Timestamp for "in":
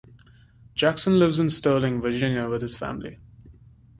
1.39-1.51